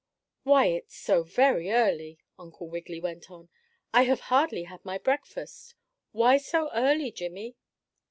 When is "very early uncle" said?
1.21-2.67